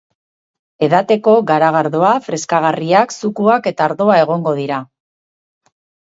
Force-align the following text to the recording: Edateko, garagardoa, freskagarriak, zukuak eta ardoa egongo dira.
Edateko, 0.85 1.33
garagardoa, 1.49 2.13
freskagarriak, 2.27 3.13
zukuak 3.21 3.69
eta 3.73 3.85
ardoa 3.89 4.15
egongo 4.23 4.55
dira. 4.61 4.79